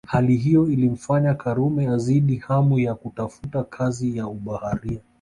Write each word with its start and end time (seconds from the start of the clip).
Hali 0.07 0.35
hiyo 0.35 0.67
ilimfanya 0.67 1.33
Karume 1.33 1.87
azidi 1.87 2.35
hamu 2.37 2.79
na 2.79 2.95
kutafuta 2.95 3.63
kazi 3.63 4.17
ya 4.17 4.27
ubaharia 4.27 4.99